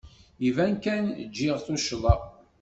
Iban 0.47 0.73
kan 0.83 1.05
giɣ 1.35 1.57
tuccḍa. 1.65 2.15